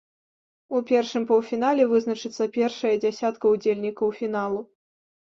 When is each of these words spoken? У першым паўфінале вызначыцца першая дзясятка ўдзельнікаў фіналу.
У 0.77 0.79
першым 0.91 1.25
паўфінале 1.31 1.83
вызначыцца 1.91 2.47
першая 2.55 2.93
дзясятка 3.03 3.45
ўдзельнікаў 3.51 4.07
фіналу. 4.21 4.59